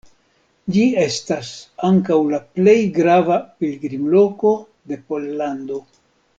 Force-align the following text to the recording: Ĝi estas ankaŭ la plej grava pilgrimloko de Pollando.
Ĝi 0.77 0.85
estas 1.03 1.51
ankaŭ 1.89 2.17
la 2.31 2.41
plej 2.57 2.75
grava 2.97 3.39
pilgrimloko 3.61 4.57
de 4.93 4.99
Pollando. 5.13 5.83